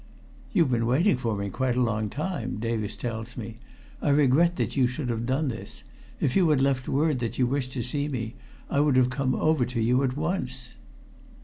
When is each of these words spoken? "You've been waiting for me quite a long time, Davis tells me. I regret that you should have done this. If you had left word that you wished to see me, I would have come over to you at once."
"You've 0.51 0.71
been 0.71 0.87
waiting 0.87 1.15
for 1.15 1.35
me 1.37 1.51
quite 1.51 1.75
a 1.75 1.79
long 1.83 2.09
time, 2.09 2.57
Davis 2.57 2.95
tells 2.95 3.37
me. 3.37 3.59
I 4.01 4.09
regret 4.09 4.55
that 4.55 4.75
you 4.75 4.87
should 4.87 5.09
have 5.09 5.27
done 5.27 5.49
this. 5.49 5.83
If 6.19 6.35
you 6.35 6.49
had 6.49 6.59
left 6.59 6.89
word 6.89 7.19
that 7.19 7.37
you 7.37 7.45
wished 7.45 7.73
to 7.73 7.83
see 7.83 8.07
me, 8.07 8.33
I 8.67 8.79
would 8.79 8.95
have 8.95 9.11
come 9.11 9.35
over 9.35 9.63
to 9.67 9.79
you 9.79 10.01
at 10.01 10.17
once." 10.17 10.73